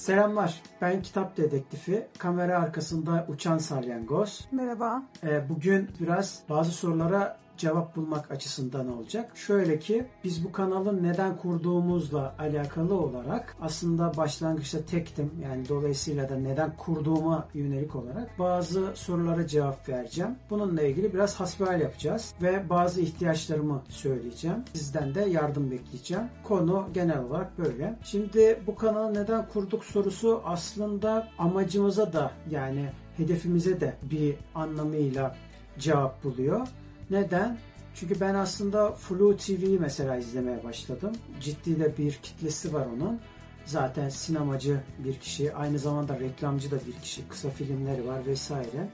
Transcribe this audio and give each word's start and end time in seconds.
Selamlar. 0.00 0.62
Ben 0.80 1.02
kitap 1.02 1.36
dedektifi. 1.36 2.06
Kamera 2.18 2.58
arkasında 2.58 3.26
uçan 3.28 3.58
salyangoz. 3.58 4.48
Merhaba. 4.52 5.02
Ee, 5.24 5.48
bugün 5.48 5.88
biraz 6.00 6.42
bazı 6.48 6.72
sorulara 6.72 7.38
cevap 7.60 7.96
bulmak 7.96 8.30
açısından 8.30 8.98
olacak. 8.98 9.36
Şöyle 9.36 9.78
ki 9.78 10.06
biz 10.24 10.44
bu 10.44 10.52
kanalı 10.52 11.02
neden 11.02 11.36
kurduğumuzla 11.36 12.34
alakalı 12.38 12.94
olarak 12.94 13.56
aslında 13.60 14.16
başlangıçta 14.16 14.84
tektim. 14.84 15.30
Yani 15.42 15.68
dolayısıyla 15.68 16.28
da 16.28 16.36
neden 16.36 16.76
kurduğuma 16.76 17.48
yönelik 17.54 17.96
olarak 17.96 18.38
bazı 18.38 18.92
sorulara 18.94 19.46
cevap 19.46 19.88
vereceğim. 19.88 20.30
Bununla 20.50 20.82
ilgili 20.82 21.14
biraz 21.14 21.40
hasbihal 21.40 21.80
yapacağız 21.80 22.34
ve 22.42 22.70
bazı 22.70 23.00
ihtiyaçlarımı 23.00 23.82
söyleyeceğim. 23.88 24.64
Sizden 24.74 25.14
de 25.14 25.20
yardım 25.20 25.70
bekleyeceğim. 25.70 26.24
Konu 26.44 26.88
genel 26.94 27.18
olarak 27.24 27.58
böyle. 27.58 27.98
Şimdi 28.04 28.62
bu 28.66 28.74
kanalı 28.74 29.14
neden 29.14 29.48
kurduk 29.48 29.84
sorusu 29.84 30.42
aslında 30.44 31.28
amacımıza 31.38 32.12
da 32.12 32.30
yani 32.50 32.88
hedefimize 33.16 33.80
de 33.80 33.96
bir 34.02 34.34
anlamıyla 34.54 35.36
cevap 35.78 36.24
buluyor. 36.24 36.68
Neden? 37.10 37.58
Çünkü 37.94 38.20
ben 38.20 38.34
aslında 38.34 38.92
Flu 38.92 39.36
TV'yi 39.36 39.78
mesela 39.78 40.16
izlemeye 40.16 40.64
başladım. 40.64 41.12
Ciddi 41.40 41.80
de 41.80 41.96
bir 41.98 42.12
kitlesi 42.12 42.72
var 42.72 42.86
onun. 42.96 43.20
Zaten 43.64 44.08
sinemacı 44.08 44.80
bir 44.98 45.14
kişi, 45.14 45.54
aynı 45.54 45.78
zamanda 45.78 46.20
reklamcı 46.20 46.70
da 46.70 46.76
bir 46.86 47.02
kişi. 47.02 47.28
Kısa 47.28 47.50
filmleri 47.50 48.06
var 48.06 48.26
vesaire. 48.26 48.88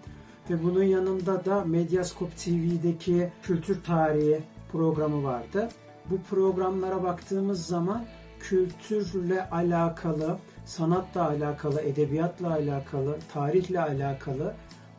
Ve 0.50 0.62
bunun 0.62 0.82
yanında 0.82 1.44
da 1.44 1.64
Medyascope 1.64 2.36
TV'deki 2.36 3.32
kültür 3.42 3.82
tarihi 3.82 4.40
programı 4.72 5.24
vardı. 5.24 5.68
Bu 6.10 6.22
programlara 6.30 7.02
baktığımız 7.02 7.66
zaman 7.66 8.06
kültürle 8.40 9.50
alakalı, 9.50 10.38
sanatla 10.64 11.28
alakalı, 11.28 11.80
edebiyatla 11.80 12.50
alakalı, 12.50 13.18
tarihle 13.32 13.80
alakalı 13.80 14.54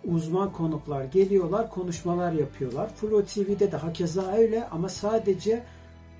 uzman 0.07 0.51
konuklar 0.51 1.03
geliyorlar, 1.03 1.69
konuşmalar 1.69 2.31
yapıyorlar. 2.31 2.89
Flo 2.95 3.23
TV'de 3.23 3.71
de 3.71 3.77
hakeza 3.77 4.31
öyle 4.31 4.67
ama 4.67 4.89
sadece 4.89 5.63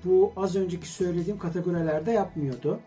bu 0.06 0.34
az 0.36 0.56
önceki 0.56 0.88
söylediğim 0.88 1.40
kategorilerde 1.40 2.12
yapmıyordu. 2.12 2.80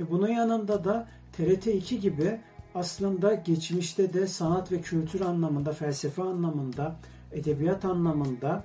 Ve 0.00 0.10
bunun 0.10 0.28
yanında 0.28 0.84
da 0.84 1.08
TRT 1.32 1.66
2 1.66 2.00
gibi 2.00 2.40
aslında 2.74 3.34
geçmişte 3.34 4.12
de 4.12 4.26
sanat 4.26 4.72
ve 4.72 4.80
kültür 4.80 5.20
anlamında, 5.20 5.72
felsefe 5.72 6.22
anlamında, 6.22 6.96
edebiyat 7.32 7.84
anlamında 7.84 8.64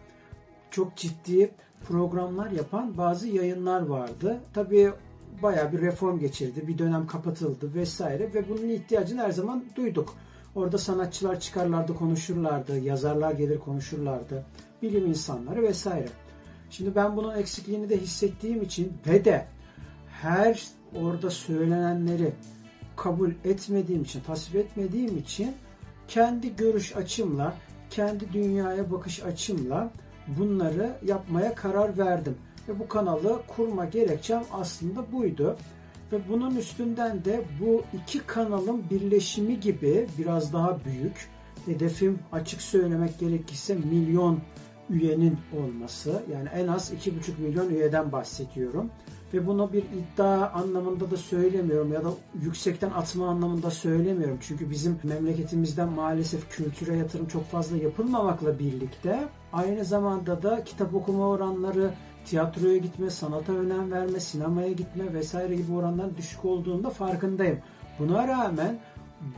çok 0.71 0.95
ciddi 0.95 1.51
programlar 1.87 2.51
yapan 2.51 2.97
bazı 2.97 3.27
yayınlar 3.27 3.81
vardı. 3.81 4.39
Tabii 4.53 4.91
bayağı 5.43 5.71
bir 5.71 5.81
reform 5.81 6.19
geçirdi, 6.19 6.67
bir 6.67 6.77
dönem 6.77 7.07
kapatıldı 7.07 7.73
vesaire 7.75 8.33
ve 8.33 8.49
bunun 8.49 8.69
ihtiyacını 8.69 9.21
her 9.21 9.31
zaman 9.31 9.65
duyduk. 9.75 10.15
Orada 10.55 10.77
sanatçılar 10.77 11.39
çıkarlardı, 11.39 11.95
konuşurlardı, 11.95 12.79
yazarlar 12.79 13.31
gelir 13.31 13.59
konuşurlardı, 13.59 14.45
bilim 14.81 15.07
insanları 15.07 15.61
vesaire. 15.61 16.09
Şimdi 16.69 16.95
ben 16.95 17.17
bunun 17.17 17.35
eksikliğini 17.35 17.89
de 17.89 17.97
hissettiğim 17.97 18.61
için 18.61 18.93
ve 19.07 19.25
de 19.25 19.45
her 20.21 20.63
orada 21.01 21.29
söylenenleri 21.29 22.33
kabul 22.95 23.31
etmediğim 23.43 24.01
için, 24.01 24.21
tasvip 24.21 24.55
etmediğim 24.55 25.17
için 25.17 25.55
kendi 26.07 26.55
görüş 26.55 26.95
açımla, 26.95 27.53
kendi 27.89 28.33
dünyaya 28.33 28.91
bakış 28.91 29.23
açımla 29.23 29.91
bunları 30.27 30.97
yapmaya 31.05 31.55
karar 31.55 31.97
verdim. 31.97 32.37
Ve 32.67 32.79
bu 32.79 32.87
kanalı 32.87 33.41
kurma 33.47 33.85
gerekçem 33.85 34.43
aslında 34.51 35.11
buydu. 35.11 35.57
Ve 36.13 36.29
bunun 36.29 36.55
üstünden 36.55 37.25
de 37.25 37.43
bu 37.61 37.83
iki 37.93 38.19
kanalın 38.19 38.83
birleşimi 38.89 39.59
gibi 39.59 40.07
biraz 40.17 40.53
daha 40.53 40.85
büyük. 40.85 41.29
Hedefim 41.65 42.19
açık 42.31 42.61
söylemek 42.61 43.19
gerekirse 43.19 43.75
milyon 43.75 44.39
üyenin 44.89 45.37
olması. 45.61 46.23
Yani 46.33 46.49
en 46.49 46.67
az 46.67 46.93
2,5 46.93 47.11
milyon 47.39 47.69
üyeden 47.69 48.11
bahsediyorum. 48.11 48.89
Ve 49.33 49.47
bunu 49.47 49.73
bir 49.73 49.83
iddia 49.83 50.49
anlamında 50.49 51.11
da 51.11 51.17
söylemiyorum 51.17 51.93
ya 51.93 52.03
da 52.03 52.09
yüksekten 52.41 52.89
atma 52.89 53.29
anlamında 53.29 53.71
söylemiyorum. 53.71 54.37
Çünkü 54.41 54.69
bizim 54.69 54.99
memleketimizden 55.03 55.89
maalesef 55.89 56.49
kültüre 56.49 56.95
yatırım 56.95 57.27
çok 57.27 57.45
fazla 57.45 57.77
yapılmamakla 57.77 58.59
birlikte 58.59 59.27
aynı 59.53 59.85
zamanda 59.85 60.43
da 60.43 60.63
kitap 60.63 60.93
okuma 60.93 61.27
oranları 61.27 61.91
tiyatroya 62.25 62.77
gitme, 62.77 63.09
sanata 63.09 63.53
önem 63.53 63.91
verme, 63.91 64.19
sinemaya 64.19 64.71
gitme 64.71 65.13
vesaire 65.13 65.55
gibi 65.55 65.73
oranların 65.73 66.17
düşük 66.17 66.45
olduğunda 66.45 66.89
farkındayım. 66.89 67.59
Buna 67.99 68.27
rağmen 68.27 68.79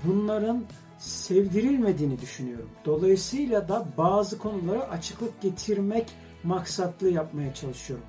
bunların 0.05 0.63
sevdirilmediğini 0.97 2.21
düşünüyorum. 2.21 2.69
Dolayısıyla 2.85 3.67
da 3.69 3.85
bazı 3.97 4.37
konulara 4.37 4.83
açıklık 4.83 5.41
getirmek 5.41 6.11
maksatlı 6.43 7.09
yapmaya 7.09 7.53
çalışıyorum. 7.53 8.05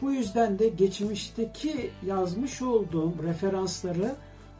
Bu 0.00 0.12
yüzden 0.12 0.58
de 0.58 0.68
geçmişteki 0.68 1.90
yazmış 2.06 2.62
olduğum 2.62 3.12
referansları 3.22 4.14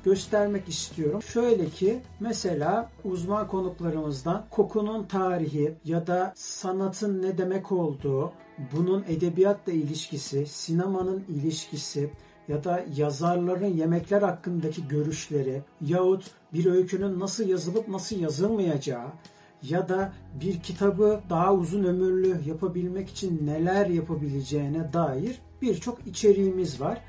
göstermek 0.05 0.69
istiyorum. 0.69 1.23
Şöyle 1.23 1.67
ki 1.67 2.01
mesela 2.21 2.91
uzman 3.05 3.49
konuklarımızdan 3.49 4.45
kokunun 4.51 5.05
tarihi 5.05 5.75
ya 5.85 6.07
da 6.07 6.33
sanatın 6.37 7.23
ne 7.23 7.39
demek 7.39 7.73
olduğu, 7.73 8.33
bunun 8.73 9.05
edebiyatla 9.09 9.73
ilişkisi, 9.73 10.47
sinemanın 10.47 11.25
ilişkisi 11.29 12.11
ya 12.49 12.65
da 12.65 12.85
yazarların 12.97 13.77
yemekler 13.77 14.23
hakkındaki 14.23 14.89
görüşleri 14.89 15.63
yahut 15.81 16.31
bir 16.53 16.67
öykünün 16.67 17.21
nasıl 17.21 17.49
yazılıp 17.49 17.89
nasıl 17.89 18.17
yazılmayacağı 18.17 19.09
ya 19.63 19.89
da 19.89 20.13
bir 20.41 20.61
kitabı 20.61 21.21
daha 21.31 21.55
uzun 21.55 21.85
ömürlü 21.85 22.49
yapabilmek 22.49 23.11
için 23.11 23.47
neler 23.47 23.87
yapabileceğine 23.87 24.93
dair 24.93 25.39
birçok 25.63 26.07
içeriğimiz 26.07 26.81
var. 26.81 27.01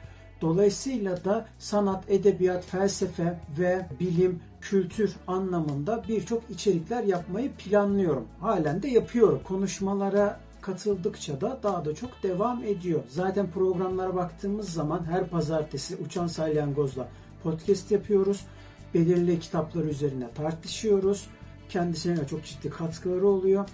Dolayısıyla 0.42 1.24
da 1.24 1.46
sanat, 1.60 2.04
edebiyat, 2.10 2.66
felsefe 2.66 3.40
ve 3.60 3.86
bilim, 4.00 4.40
kültür 4.62 5.16
anlamında 5.28 6.04
birçok 6.08 6.50
içerikler 6.50 7.04
yapmayı 7.04 7.52
planlıyorum. 7.52 8.28
Halen 8.40 8.84
de 8.84 8.88
yapıyorum. 8.88 9.42
Konuşmalara 9.44 10.40
katıldıkça 10.62 11.42
da 11.42 11.60
daha 11.64 11.86
da 11.86 11.96
çok 11.96 12.24
devam 12.24 12.64
ediyor. 12.64 13.04
Zaten 13.10 13.52
programlara 13.52 14.16
baktığımız 14.16 14.69
zaman 14.69 15.04
her 15.04 15.30
pazartesi 15.30 15.96
Uçan 15.96 16.28
Salyangoz'la 16.28 17.08
podcast 17.44 17.92
yapıyoruz. 17.92 18.46
Belirli 18.94 19.40
kitaplar 19.40 19.84
üzerine 19.84 20.31
tartışıyoruz. 20.36 21.28
Kendisine 21.69 22.28
çok 22.28 22.46
ciddi 22.46 22.69
katkıları 22.69 23.28
oluyor. 23.28 23.69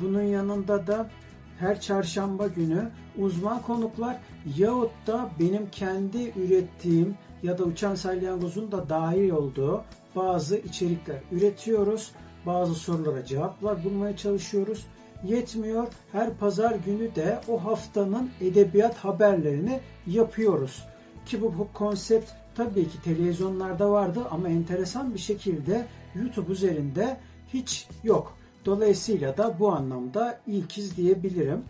Bunun 0.00 0.22
yanında 0.22 0.86
da 0.86 1.10
her 1.58 1.80
çarşamba 1.80 2.46
günü 2.46 2.90
uzman 3.18 3.62
konuklar 3.62 4.16
yahut 4.56 4.90
da 5.06 5.30
benim 5.40 5.70
kendi 5.70 6.32
ürettiğim 6.36 7.14
ya 7.42 7.58
da 7.58 7.64
Uçan 7.64 7.94
Salyangoz'un 7.94 8.72
da 8.72 8.88
dahil 8.88 9.30
olduğu 9.30 9.84
bazı 10.16 10.56
içerikler 10.56 11.20
üretiyoruz. 11.32 12.12
Bazı 12.46 12.74
sorulara 12.74 13.24
cevaplar 13.24 13.84
bulmaya 13.84 14.16
çalışıyoruz. 14.16 14.86
Yetmiyor. 15.24 15.86
Her 16.12 16.34
pazar 16.34 16.76
günü 16.86 17.14
de 17.14 17.40
o 17.48 17.64
haftanın 17.64 18.30
edebiyat 18.40 18.96
haberlerini 18.96 19.80
yapıyoruz. 20.06 20.84
Ki 21.26 21.42
bu 21.42 21.68
konsept 21.74 22.30
tabii 22.54 22.88
ki 22.88 23.02
televizyonlarda 23.04 23.90
vardı 23.90 24.20
ama 24.30 24.48
enteresan 24.48 25.14
bir 25.14 25.18
şekilde 25.18 25.86
YouTube 26.14 26.52
üzerinde 26.52 27.16
hiç 27.52 27.88
yok. 28.02 28.36
Dolayısıyla 28.64 29.36
da 29.36 29.56
bu 29.58 29.72
anlamda 29.72 30.40
ilkiz 30.46 30.96
diyebilirim. 30.96 31.64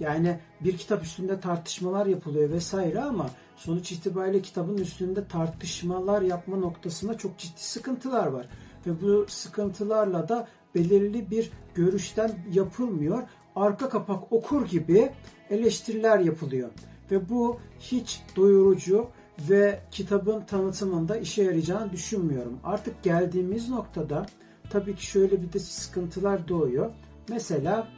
Yani 0.00 0.38
bir 0.60 0.76
kitap 0.76 1.04
üstünde 1.04 1.40
tartışmalar 1.40 2.06
yapılıyor 2.06 2.50
vesaire 2.50 3.00
ama 3.00 3.30
sonuç 3.56 3.92
itibariyle 3.92 4.42
kitabın 4.42 4.78
üstünde 4.78 5.28
tartışmalar 5.28 6.22
yapma 6.22 6.56
noktasında 6.56 7.18
çok 7.18 7.38
ciddi 7.38 7.62
sıkıntılar 7.62 8.26
var. 8.26 8.46
Ve 8.86 9.02
bu 9.02 9.26
sıkıntılarla 9.28 10.28
da 10.28 10.48
belirli 10.74 11.30
bir 11.30 11.50
görüşten 11.74 12.32
yapılmıyor. 12.52 13.22
Arka 13.56 13.88
kapak 13.88 14.32
okur 14.32 14.66
gibi 14.66 15.10
eleştiriler 15.50 16.18
yapılıyor. 16.18 16.70
Ve 17.10 17.28
bu 17.28 17.60
hiç 17.80 18.22
doyurucu 18.36 19.08
ve 19.38 19.80
kitabın 19.90 20.40
tanıtımında 20.40 21.16
işe 21.16 21.42
yarayacağını 21.42 21.92
düşünmüyorum. 21.92 22.58
Artık 22.64 23.02
geldiğimiz 23.02 23.68
noktada 23.68 24.26
tabii 24.70 24.94
ki 24.96 25.06
şöyle 25.06 25.42
bir 25.42 25.52
de 25.52 25.58
sıkıntılar 25.58 26.48
doğuyor. 26.48 26.90
Mesela 27.28 27.88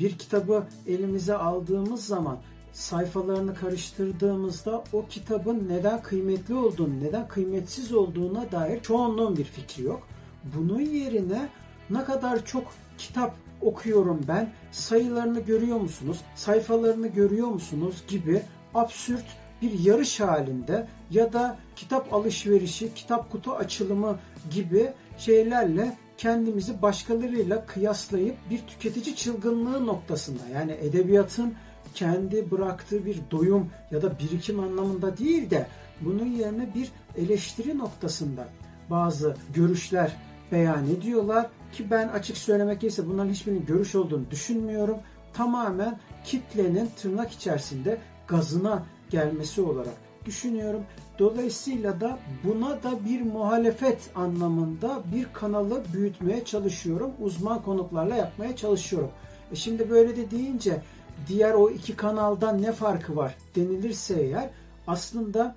bir 0.00 0.18
kitabı 0.18 0.64
elimize 0.86 1.34
aldığımız 1.34 2.06
zaman 2.06 2.38
sayfalarını 2.72 3.54
karıştırdığımızda 3.54 4.84
o 4.92 5.06
kitabın 5.06 5.68
neden 5.68 6.02
kıymetli 6.02 6.54
olduğunu, 6.54 7.00
neden 7.00 7.28
kıymetsiz 7.28 7.92
olduğuna 7.92 8.52
dair 8.52 8.82
çoğunluğun 8.82 9.36
bir 9.36 9.44
fikri 9.44 9.82
yok. 9.82 10.08
Bunun 10.56 10.80
yerine 10.80 11.48
ne 11.90 12.04
kadar 12.04 12.44
çok 12.44 12.64
kitap 12.98 13.34
okuyorum 13.60 14.20
ben, 14.28 14.52
sayılarını 14.72 15.40
görüyor 15.40 15.80
musunuz, 15.80 16.20
sayfalarını 16.34 17.08
görüyor 17.08 17.48
musunuz 17.48 18.04
gibi 18.08 18.42
absürt 18.74 19.24
bir 19.62 19.78
yarış 19.78 20.20
halinde 20.20 20.88
ya 21.10 21.32
da 21.32 21.58
kitap 21.76 22.14
alışverişi, 22.14 22.94
kitap 22.94 23.32
kutu 23.32 23.52
açılımı 23.52 24.18
gibi 24.50 24.92
şeylerle 25.18 25.96
kendimizi 26.18 26.82
başkalarıyla 26.82 27.66
kıyaslayıp 27.66 28.36
bir 28.50 28.58
tüketici 28.66 29.16
çılgınlığı 29.16 29.86
noktasında 29.86 30.48
yani 30.54 30.72
edebiyatın 30.72 31.54
kendi 31.94 32.50
bıraktığı 32.50 33.06
bir 33.06 33.18
doyum 33.30 33.70
ya 33.90 34.02
da 34.02 34.18
birikim 34.18 34.60
anlamında 34.60 35.18
değil 35.18 35.50
de 35.50 35.66
bunun 36.00 36.26
yerine 36.26 36.74
bir 36.74 36.88
eleştiri 37.16 37.78
noktasında 37.78 38.48
bazı 38.90 39.36
görüşler 39.54 40.16
beyan 40.52 40.86
ediyorlar 40.86 41.46
ki 41.72 41.90
ben 41.90 42.08
açık 42.08 42.36
söylemek 42.36 42.80
gerekirse 42.80 43.08
bunların 43.08 43.30
hiçbirinin 43.30 43.66
görüş 43.66 43.94
olduğunu 43.94 44.30
düşünmüyorum. 44.30 44.96
Tamamen 45.32 45.98
kitlenin 46.24 46.90
tırnak 46.96 47.32
içerisinde 47.32 47.98
gazına 48.28 48.86
gelmesi 49.10 49.60
olarak 49.60 50.07
düşünüyorum. 50.26 50.82
Dolayısıyla 51.18 52.00
da 52.00 52.18
buna 52.44 52.82
da 52.82 53.04
bir 53.04 53.22
muhalefet 53.22 54.10
anlamında 54.14 55.02
bir 55.14 55.26
kanalı 55.32 55.82
büyütmeye 55.94 56.44
çalışıyorum. 56.44 57.10
Uzman 57.20 57.62
konuklarla 57.62 58.16
yapmaya 58.16 58.56
çalışıyorum. 58.56 59.10
E 59.52 59.56
şimdi 59.56 59.90
böyle 59.90 60.16
de 60.16 60.30
deyince 60.30 60.82
diğer 61.28 61.54
o 61.54 61.70
iki 61.70 61.96
kanaldan 61.96 62.62
ne 62.62 62.72
farkı 62.72 63.16
var 63.16 63.34
denilirse 63.56 64.20
eğer 64.20 64.50
aslında 64.86 65.56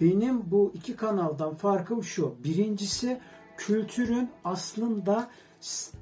benim 0.00 0.50
bu 0.50 0.72
iki 0.74 0.96
kanaldan 0.96 1.54
farkım 1.54 2.04
şu. 2.04 2.34
Birincisi 2.44 3.20
kültürün 3.56 4.30
aslında 4.44 5.30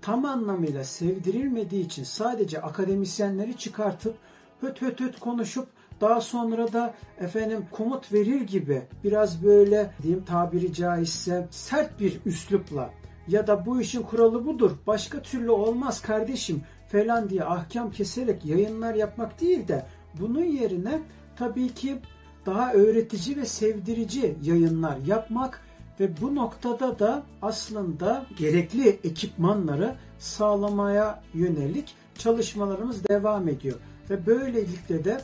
tam 0.02 0.24
anlamıyla 0.24 0.84
sevdirilmediği 0.84 1.86
için 1.86 2.04
sadece 2.04 2.62
akademisyenleri 2.62 3.56
çıkartıp 3.56 4.14
höt 4.60 4.82
höt 4.82 5.00
höt 5.00 5.20
konuşup 5.20 5.68
daha 6.00 6.20
sonra 6.20 6.72
da 6.72 6.94
efendim 7.20 7.66
komut 7.70 8.12
verir 8.12 8.40
gibi 8.40 8.82
biraz 9.04 9.44
böyle 9.44 9.90
diyeyim 10.02 10.24
tabiri 10.24 10.72
caizse 10.72 11.46
sert 11.50 12.00
bir 12.00 12.20
üslupla 12.26 12.90
ya 13.28 13.46
da 13.46 13.66
bu 13.66 13.80
işin 13.80 14.02
kuralı 14.02 14.46
budur 14.46 14.70
başka 14.86 15.22
türlü 15.22 15.50
olmaz 15.50 16.02
kardeşim 16.02 16.62
falan 16.92 17.30
diye 17.30 17.44
ahkam 17.44 17.90
keserek 17.90 18.44
yayınlar 18.44 18.94
yapmak 18.94 19.40
değil 19.40 19.68
de 19.68 19.86
bunun 20.20 20.44
yerine 20.44 21.00
tabii 21.36 21.74
ki 21.74 21.98
daha 22.46 22.72
öğretici 22.72 23.36
ve 23.36 23.46
sevdirici 23.46 24.36
yayınlar 24.42 24.96
yapmak 25.06 25.60
ve 26.00 26.20
bu 26.20 26.34
noktada 26.34 26.98
da 26.98 27.22
aslında 27.42 28.26
gerekli 28.38 28.88
ekipmanları 28.88 29.96
sağlamaya 30.18 31.22
yönelik 31.34 31.94
çalışmalarımız 32.18 33.08
devam 33.08 33.48
ediyor. 33.48 33.76
Ve 34.10 34.26
böylelikle 34.26 35.04
de 35.04 35.20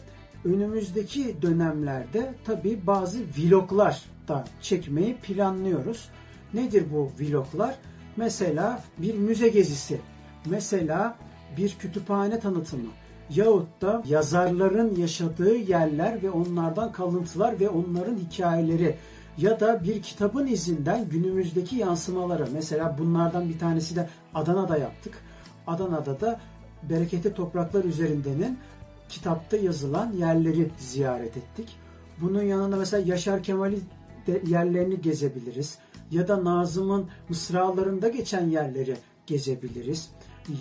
önümüzdeki 0.46 1.42
dönemlerde 1.42 2.34
tabi 2.44 2.86
bazı 2.86 3.18
vloglar 3.38 4.02
da 4.28 4.44
çekmeyi 4.60 5.16
planlıyoruz. 5.16 6.08
Nedir 6.54 6.84
bu 6.92 7.10
vloglar? 7.20 7.74
Mesela 8.16 8.82
bir 8.98 9.14
müze 9.14 9.48
gezisi, 9.48 10.00
mesela 10.46 11.16
bir 11.56 11.76
kütüphane 11.78 12.40
tanıtımı 12.40 12.90
yahut 13.30 13.82
da 13.82 14.02
yazarların 14.08 14.94
yaşadığı 14.96 15.56
yerler 15.56 16.22
ve 16.22 16.30
onlardan 16.30 16.92
kalıntılar 16.92 17.60
ve 17.60 17.68
onların 17.68 18.16
hikayeleri 18.16 18.96
ya 19.38 19.60
da 19.60 19.84
bir 19.84 20.02
kitabın 20.02 20.46
izinden 20.46 21.08
günümüzdeki 21.08 21.76
yansımaları. 21.76 22.46
Mesela 22.52 22.96
bunlardan 22.98 23.48
bir 23.48 23.58
tanesi 23.58 23.96
de 23.96 24.08
Adana'da 24.34 24.78
yaptık. 24.78 25.18
Adana'da 25.66 26.20
da 26.20 26.40
Bereketli 26.82 27.34
Topraklar 27.34 27.84
üzerindenin 27.84 28.58
kitapta 29.08 29.56
yazılan 29.56 30.12
yerleri 30.12 30.70
ziyaret 30.78 31.36
ettik. 31.36 31.76
Bunun 32.20 32.42
yanında 32.42 32.76
mesela 32.76 33.02
Yaşar 33.06 33.42
Kemal'i 33.42 33.78
yerlerini 34.46 35.00
gezebiliriz. 35.00 35.78
Ya 36.10 36.28
da 36.28 36.44
Nazım'ın 36.44 37.06
mısralarında 37.28 38.08
geçen 38.08 38.48
yerleri 38.48 38.96
gezebiliriz. 39.26 40.10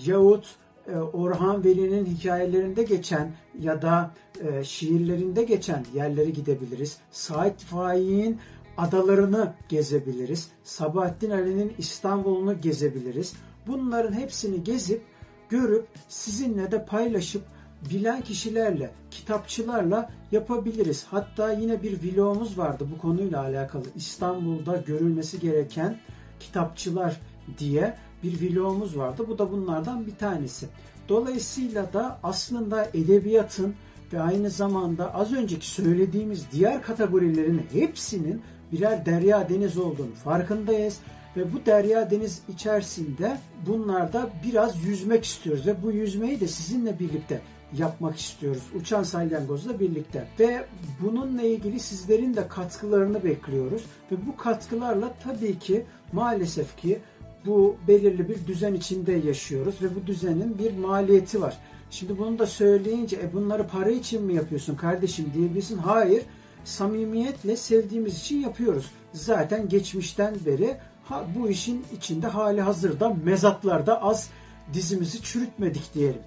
Yahut 0.06 0.56
e, 0.88 0.96
Orhan 0.96 1.64
Veli'nin 1.64 2.06
hikayelerinde 2.06 2.84
geçen 2.84 3.32
ya 3.60 3.82
da 3.82 4.12
e, 4.42 4.64
şiirlerinde 4.64 5.44
geçen 5.44 5.86
yerleri 5.94 6.34
gidebiliriz. 6.34 6.98
Said 7.12 7.60
Faik'in 7.60 8.40
adalarını 8.78 9.54
gezebiliriz. 9.70 10.52
Sabahattin 10.64 11.30
Ali'nin 11.30 11.74
İstanbul'unu 11.78 12.62
gezebiliriz. 12.62 13.34
Bunların 13.68 14.14
hepsini 14.14 14.64
gezip, 14.64 15.02
görüp, 15.50 15.88
sizinle 16.08 16.72
de 16.72 16.86
paylaşıp 16.86 17.44
bilen 17.90 18.22
kişilerle, 18.22 18.92
kitapçılarla 19.12 20.10
yapabiliriz. 20.32 21.06
Hatta 21.10 21.52
yine 21.52 21.84
bir 21.84 22.04
vlogumuz 22.04 22.58
vardı 22.58 22.88
bu 22.96 23.02
konuyla 23.02 23.42
alakalı. 23.42 23.84
İstanbul'da 23.96 24.78
görülmesi 24.78 25.40
gereken 25.40 25.98
kitapçılar 26.40 27.22
diye 27.58 27.98
bir 28.24 28.56
vlogumuz 28.56 28.98
vardı. 28.98 29.26
Bu 29.28 29.38
da 29.38 29.52
bunlardan 29.52 30.08
bir 30.08 30.16
tanesi. 30.16 30.68
Dolayısıyla 31.10 31.94
da 31.94 32.20
aslında 32.24 32.86
edebiyatın 32.94 33.76
ve 34.14 34.22
aynı 34.22 34.50
zamanda 34.50 35.16
az 35.16 35.34
önceki 35.34 35.70
söylediğimiz 35.70 36.46
diğer 36.52 36.82
kategorilerin 36.82 37.62
hepsinin 37.74 38.42
birer 38.72 39.06
derya 39.06 39.50
deniz 39.50 39.78
olduğunu 39.78 40.16
farkındayız 40.24 41.00
ve 41.38 41.54
bu 41.54 41.66
derya 41.66 42.12
deniz 42.12 42.42
içerisinde 42.54 43.38
bunlarda 43.68 44.30
biraz 44.44 44.84
yüzmek 44.84 45.26
istiyoruz 45.26 45.68
ve 45.68 45.84
bu 45.84 45.92
yüzmeyi 45.92 46.40
de 46.40 46.48
sizinle 46.48 47.00
birlikte 47.00 47.42
yapmak 47.78 48.20
istiyoruz. 48.20 48.64
Uçan 48.76 49.04
Salyangoz'la 49.04 49.80
birlikte. 49.80 50.28
Ve 50.40 50.66
bununla 51.02 51.42
ilgili 51.42 51.80
sizlerin 51.80 52.36
de 52.36 52.48
katkılarını 52.48 53.24
bekliyoruz. 53.24 53.86
Ve 54.12 54.16
bu 54.28 54.38
katkılarla 54.38 55.14
tabii 55.24 55.60
ki 55.60 55.86
maalesef 56.14 56.78
ki 56.78 57.00
bu 57.46 57.76
belirli 57.88 58.30
bir 58.30 58.48
düzen 58.48 58.74
içinde 58.74 59.14
yaşıyoruz 59.14 59.76
ve 59.82 59.96
bu 59.96 60.08
düzenin 60.08 60.58
bir 60.58 60.78
maliyeti 60.78 61.42
var. 61.42 61.58
Şimdi 61.92 62.18
bunu 62.18 62.40
da 62.40 62.46
söyleyince 62.46 63.16
e 63.16 63.34
bunları 63.34 63.68
para 63.68 63.90
için 63.90 64.24
mi 64.24 64.34
yapıyorsun 64.34 64.76
kardeşim 64.76 65.26
diyebilirsin. 65.34 65.78
Hayır 65.78 66.24
samimiyetle 66.64 67.56
sevdiğimiz 67.56 68.20
için 68.20 68.40
yapıyoruz. 68.40 68.92
Zaten 69.14 69.70
geçmişten 69.70 70.36
beri 70.46 70.78
ha, 71.04 71.26
bu 71.36 71.50
işin 71.50 71.86
içinde 71.98 72.28
hali 72.28 72.62
hazırda 72.62 73.18
mezatlarda 73.24 74.02
az 74.02 74.30
dizimizi 74.74 75.22
çürütmedik 75.22 75.94
diyelim. 75.94 76.22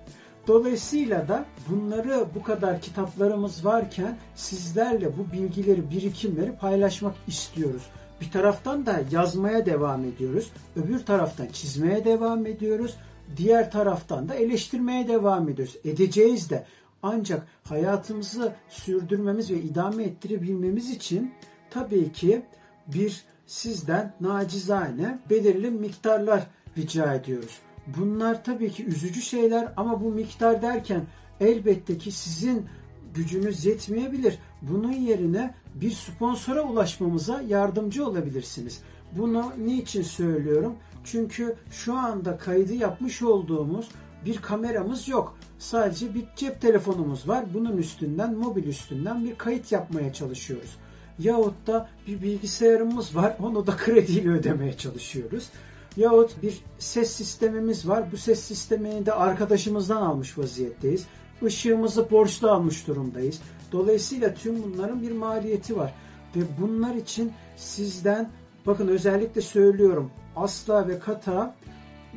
Dolayısıyla 0.48 1.28
da 1.28 1.44
bunları 1.68 2.26
bu 2.34 2.42
kadar 2.42 2.80
kitaplarımız 2.80 3.64
varken 3.64 4.18
sizlerle 4.34 5.18
bu 5.18 5.32
bilgileri, 5.32 5.90
birikimleri 5.90 6.52
paylaşmak 6.56 7.14
istiyoruz. 7.26 7.82
Bir 8.20 8.30
taraftan 8.30 8.86
da 8.86 9.00
yazmaya 9.10 9.66
devam 9.66 10.04
ediyoruz. 10.04 10.52
Öbür 10.76 10.98
taraftan 10.98 11.46
çizmeye 11.46 12.04
devam 12.04 12.46
ediyoruz. 12.46 12.96
Diğer 13.36 13.70
taraftan 13.70 14.28
da 14.28 14.34
eleştirmeye 14.34 15.08
devam 15.08 15.48
ediyoruz. 15.48 15.76
Edeceğiz 15.84 16.50
de. 16.50 16.64
Ancak 17.02 17.46
hayatımızı 17.64 18.52
sürdürmemiz 18.68 19.50
ve 19.50 19.60
idame 19.60 20.04
ettirebilmemiz 20.04 20.90
için 20.90 21.34
tabii 21.70 22.12
ki 22.12 22.42
bir 22.86 23.24
sizden 23.46 24.14
nacizane 24.20 25.18
belirli 25.30 25.70
miktarlar 25.70 26.46
rica 26.76 27.14
ediyoruz. 27.14 27.58
Bunlar 27.96 28.44
tabii 28.44 28.70
ki 28.70 28.84
üzücü 28.84 29.22
şeyler 29.22 29.72
ama 29.76 30.04
bu 30.04 30.10
miktar 30.10 30.62
derken 30.62 31.02
elbette 31.40 31.98
ki 31.98 32.12
sizin 32.12 32.66
gücünüz 33.14 33.64
yetmeyebilir. 33.64 34.38
Bunun 34.62 34.92
yerine 34.92 35.54
bir 35.74 35.90
sponsora 35.90 36.62
ulaşmamıza 36.62 37.42
yardımcı 37.42 38.06
olabilirsiniz. 38.06 38.82
Bunu 39.16 39.52
niçin 39.58 40.02
söylüyorum? 40.02 40.74
Çünkü 41.04 41.56
şu 41.70 41.94
anda 41.94 42.38
kaydı 42.38 42.74
yapmış 42.74 43.22
olduğumuz 43.22 43.88
bir 44.24 44.36
kameramız 44.36 45.08
yok. 45.08 45.38
Sadece 45.58 46.14
bir 46.14 46.24
cep 46.36 46.60
telefonumuz 46.60 47.28
var. 47.28 47.44
Bunun 47.54 47.76
üstünden, 47.76 48.34
mobil 48.34 48.64
üstünden 48.64 49.24
bir 49.24 49.34
kayıt 49.38 49.72
yapmaya 49.72 50.12
çalışıyoruz. 50.12 50.76
Yahut 51.18 51.66
da 51.66 51.88
bir 52.06 52.22
bilgisayarımız 52.22 53.16
var. 53.16 53.36
Onu 53.42 53.66
da 53.66 53.76
krediyle 53.76 54.30
ödemeye 54.30 54.76
çalışıyoruz. 54.76 55.50
Yahut 55.98 56.42
bir 56.42 56.60
ses 56.78 57.10
sistemimiz 57.10 57.88
var. 57.88 58.12
Bu 58.12 58.16
ses 58.16 58.40
sistemini 58.40 59.06
de 59.06 59.12
arkadaşımızdan 59.12 60.02
almış 60.02 60.38
vaziyetteyiz. 60.38 61.06
Işığımızı 61.46 62.10
borçlu 62.10 62.50
almış 62.50 62.86
durumdayız. 62.86 63.40
Dolayısıyla 63.72 64.34
tüm 64.34 64.62
bunların 64.62 65.02
bir 65.02 65.12
maliyeti 65.12 65.76
var. 65.76 65.94
Ve 66.36 66.40
bunlar 66.60 66.94
için 66.94 67.32
sizden 67.56 68.30
bakın 68.66 68.88
özellikle 68.88 69.40
söylüyorum 69.40 70.10
asla 70.36 70.88
ve 70.88 70.98
kata 70.98 71.54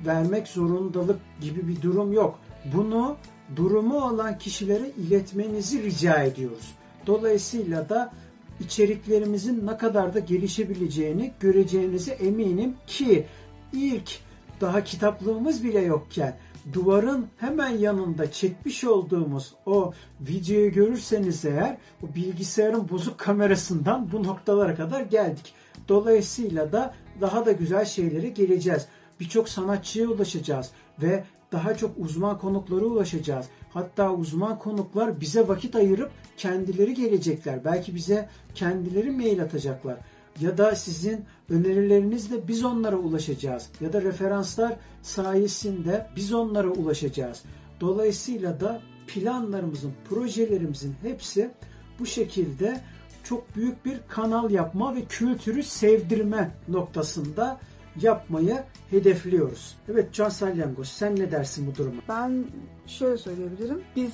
vermek 0.06 0.48
zorundalık 0.48 1.20
gibi 1.42 1.68
bir 1.68 1.82
durum 1.82 2.14
yok. 2.14 2.40
Bunu 2.76 3.16
durumu 3.56 4.06
olan 4.06 4.38
kişilere 4.38 4.90
iletmenizi 4.90 5.84
rica 5.84 6.24
ediyoruz. 6.24 6.76
Dolayısıyla 7.08 7.90
da 7.90 8.14
içeriklerimizin 8.60 9.68
ne 9.68 9.78
kadar 9.78 10.14
da 10.14 10.20
gelişebileceğini 10.20 11.34
göreceğinize 11.40 12.12
eminim 12.12 12.76
ki 12.88 13.26
ilk 13.74 14.20
daha 14.62 14.84
kitaplığımız 14.84 15.64
bile 15.64 15.80
yokken 15.80 16.38
duvarın 16.74 17.28
hemen 17.38 17.70
yanında 17.70 18.32
çekmiş 18.32 18.84
olduğumuz 18.84 19.54
o 19.66 19.94
videoyu 20.22 20.72
görürseniz 20.72 21.46
eğer 21.46 21.78
o 22.04 22.16
bilgisayarın 22.16 22.90
bozuk 22.90 23.20
kamerasından 23.20 24.12
bu 24.12 24.24
noktalara 24.24 24.76
kadar 24.76 25.02
geldik. 25.02 25.54
Dolayısıyla 25.88 26.72
da 26.72 26.94
daha 27.22 27.46
da 27.46 27.52
güzel 27.52 27.86
şeylere 27.86 28.30
geleceğiz. 28.30 28.88
Birçok 29.20 29.50
sanatçıya 29.50 30.08
ulaşacağız 30.08 30.72
ve 31.02 31.24
daha 31.52 31.78
çok 31.78 31.92
uzman 31.98 32.38
konuklara 32.38 32.86
ulaşacağız. 32.86 33.46
Hatta 33.74 34.14
uzman 34.14 34.60
konuklar 34.60 35.22
bize 35.22 35.48
vakit 35.48 35.76
ayırıp 35.76 36.12
kendileri 36.38 36.94
gelecekler. 36.94 37.66
Belki 37.66 37.96
bize 37.96 38.30
kendileri 38.56 39.12
mail 39.12 39.42
atacaklar. 39.42 39.98
Ya 40.40 40.58
da 40.58 40.76
sizin 40.76 41.26
önerilerinizle 41.50 42.48
biz 42.48 42.66
onlara 42.66 42.96
ulaşacağız. 42.96 43.70
Ya 43.82 43.94
da 43.94 44.02
referanslar 44.02 44.76
sayesinde 45.02 46.08
biz 46.16 46.34
onlara 46.34 46.68
ulaşacağız. 46.68 47.44
Dolayısıyla 47.82 48.60
da 48.60 48.82
planlarımızın, 49.08 49.94
projelerimizin 50.10 50.96
hepsi 51.02 51.52
bu 52.00 52.06
şekilde 52.06 52.82
çok 53.24 53.56
büyük 53.56 53.86
bir 53.86 54.00
kanal 54.08 54.52
yapma 54.52 54.96
ve 54.96 55.06
kültürü 55.06 55.64
sevdirme 55.64 56.52
noktasında 56.68 57.60
yapmayı 58.02 58.64
hedefliyoruz. 58.90 59.76
Evet 59.92 60.14
Can 60.14 60.30
Salyangoz 60.30 60.88
sen 60.88 61.16
ne 61.16 61.32
dersin 61.32 61.68
bu 61.68 61.76
duruma? 61.76 62.02
Ben 62.10 62.46
şöyle 62.88 63.18
söyleyebilirim. 63.18 63.82
Biz 63.96 64.12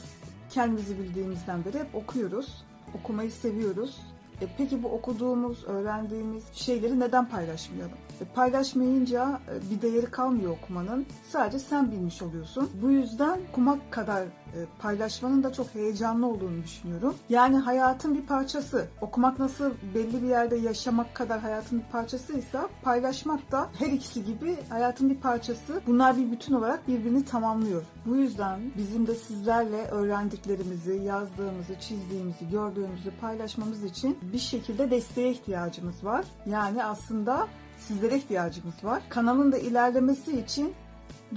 kendimizi 0.49 0.99
bildiğimizden 0.99 1.65
beri 1.65 1.79
hep 1.79 1.95
okuyoruz. 1.95 2.65
Okumayı 2.99 3.31
seviyoruz. 3.31 3.97
E 4.41 4.47
peki 4.57 4.83
bu 4.83 4.87
okuduğumuz, 4.87 5.63
öğrendiğimiz 5.63 6.43
şeyleri 6.53 6.99
neden 6.99 7.29
paylaşmayalım? 7.29 7.97
E 8.21 8.25
paylaşmayınca 8.25 9.39
e, 9.51 9.71
bir 9.71 9.81
değeri 9.81 10.05
kalmıyor 10.05 10.51
okumanın. 10.51 11.05
Sadece 11.29 11.59
sen 11.59 11.91
bilmiş 11.91 12.21
oluyorsun. 12.21 12.69
Bu 12.81 12.91
yüzden 12.91 13.39
okumak 13.49 13.91
kadar 13.91 14.21
e, 14.23 14.57
paylaşmanın 14.79 15.43
da 15.43 15.53
çok 15.53 15.75
heyecanlı 15.75 16.27
olduğunu 16.27 16.63
düşünüyorum. 16.63 17.15
Yani 17.29 17.57
hayatın 17.57 18.15
bir 18.15 18.25
parçası. 18.25 18.87
Okumak 19.01 19.39
nasıl 19.39 19.71
belli 19.95 20.23
bir 20.23 20.27
yerde 20.27 20.55
yaşamak 20.55 21.15
kadar 21.15 21.39
hayatın 21.39 21.79
bir 21.79 21.91
parçasıysa 21.91 22.69
paylaşmak 22.83 23.51
da 23.51 23.69
her 23.79 23.87
ikisi 23.87 24.25
gibi 24.25 24.57
hayatın 24.69 25.09
bir 25.09 25.17
parçası. 25.17 25.81
Bunlar 25.87 26.17
bir 26.17 26.31
bütün 26.31 26.53
olarak 26.53 26.87
birbirini 26.87 27.25
tamamlıyor. 27.25 27.83
Bu 28.05 28.15
yüzden 28.15 28.59
bizim 28.77 29.07
de 29.07 29.15
sizlerle 29.15 29.85
öğrendiklerimizi, 29.87 30.93
yazdığımızı, 30.93 31.79
çizdiğimizi, 31.79 32.49
gördüğümüzü 32.51 33.11
paylaşmamız 33.21 33.83
için 33.83 34.17
bir 34.33 34.39
şekilde 34.39 34.91
desteğe 34.91 35.31
ihtiyacımız 35.31 36.03
var. 36.03 36.25
Yani 36.45 36.83
aslında 36.83 37.47
sizlere 37.77 38.17
ihtiyacımız 38.17 38.83
var. 38.83 39.03
Kanalın 39.09 39.51
da 39.51 39.57
ilerlemesi 39.57 40.39
için 40.39 40.73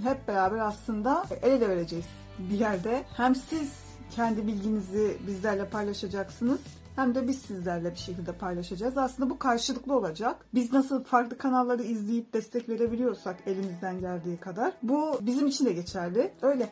hep 0.02 0.28
beraber 0.28 0.59
aslında 0.59 1.25
el 1.42 1.52
ele 1.52 1.68
vereceğiz 1.68 2.06
bir 2.38 2.59
yerde. 2.59 3.04
Hem 3.16 3.35
siz 3.35 3.73
kendi 4.11 4.47
bilginizi 4.47 5.16
bizlerle 5.26 5.68
paylaşacaksınız 5.68 6.61
hem 6.97 7.14
de 7.14 7.28
biz 7.28 7.38
sizlerle 7.38 7.90
bir 7.90 7.99
şekilde 7.99 8.32
paylaşacağız. 8.32 8.99
Aslında 8.99 9.30
bu 9.30 9.38
karşılıklı 9.38 9.97
olacak. 9.97 10.47
Biz 10.54 10.73
nasıl 10.73 11.04
farklı 11.04 11.38
kanalları 11.38 11.82
izleyip 11.82 12.32
destek 12.32 12.68
verebiliyorsak 12.68 13.37
elimizden 13.47 14.00
geldiği 14.00 14.37
kadar 14.37 14.73
bu 14.82 15.18
bizim 15.20 15.47
için 15.47 15.66
de 15.66 15.73
geçerli. 15.73 16.32
Öyle. 16.42 16.68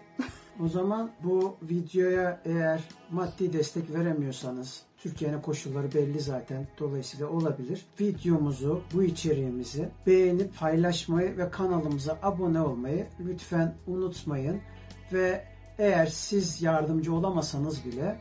O 0.65 0.69
zaman 0.69 1.11
bu 1.25 1.57
videoya 1.63 2.41
eğer 2.45 2.85
maddi 3.11 3.53
destek 3.53 3.95
veremiyorsanız 3.95 4.83
Türkiye'nin 4.99 5.41
koşulları 5.41 5.95
belli 5.95 6.21
zaten. 6.21 6.67
Dolayısıyla 6.79 7.29
olabilir. 7.29 7.87
Videomuzu, 8.01 8.83
bu 8.95 9.03
içeriğimizi 9.03 9.89
beğenip 10.07 10.59
paylaşmayı 10.59 11.37
ve 11.37 11.51
kanalımıza 11.51 12.19
abone 12.23 12.61
olmayı 12.61 13.07
lütfen 13.27 13.75
unutmayın. 13.87 14.61
Ve 15.13 15.45
eğer 15.79 16.07
siz 16.07 16.63
yardımcı 16.63 17.15
olamasanız 17.15 17.85
bile 17.85 18.19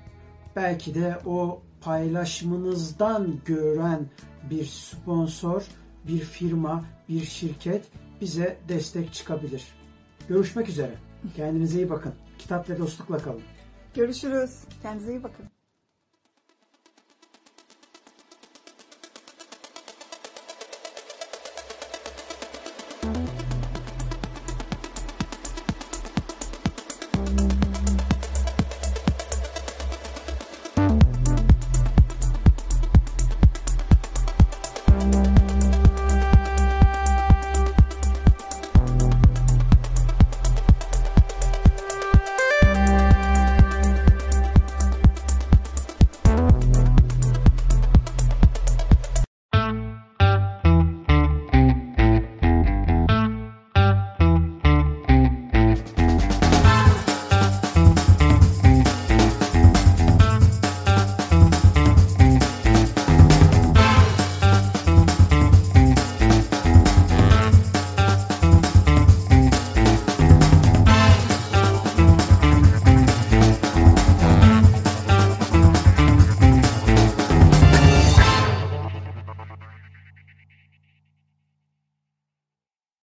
belki 0.55 0.95
de 0.95 1.17
o 1.25 1.61
paylaşımınızdan 1.81 3.39
gören 3.45 4.05
bir 4.49 4.65
sponsor, 4.65 5.63
bir 6.07 6.19
firma, 6.19 6.85
bir 7.09 7.21
şirket 7.21 7.85
bize 8.21 8.57
destek 8.69 9.13
çıkabilir. 9.13 9.67
Görüşmek 10.29 10.69
üzere. 10.69 10.93
Kendinize 11.35 11.77
iyi 11.77 11.89
bakın. 11.89 12.13
Kitap 12.37 12.69
ve 12.69 12.77
dostlukla 12.77 13.17
kalın. 13.17 13.41
Görüşürüz. 13.95 14.59
Kendinize 14.81 15.11
iyi 15.11 15.23
bakın. 15.23 15.56